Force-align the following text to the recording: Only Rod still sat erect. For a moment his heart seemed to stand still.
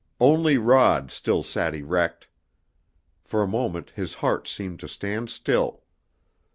Only 0.19 0.57
Rod 0.57 1.11
still 1.11 1.43
sat 1.43 1.75
erect. 1.75 2.27
For 3.23 3.43
a 3.43 3.47
moment 3.47 3.91
his 3.91 4.15
heart 4.15 4.47
seemed 4.47 4.79
to 4.79 4.87
stand 4.87 5.29
still. 5.29 5.83